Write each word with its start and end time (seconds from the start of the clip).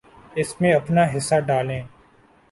اس 0.35 0.49
میں 0.61 0.73
اپنا 0.73 1.03
حصہ 1.15 1.39
ڈالیں۔ 1.47 1.81